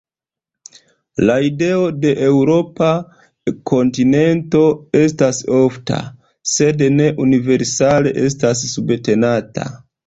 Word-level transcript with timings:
La 1.29 1.33
ideo 1.47 1.83
de 2.05 2.13
eŭropa 2.29 2.89
"kontinento" 3.73 4.65
estas 5.05 5.45
ofta, 5.61 6.03
sed 6.57 6.87
ne 6.99 7.15
universale 7.29 8.19
estas 8.29 8.69
subtenata. 8.77 9.73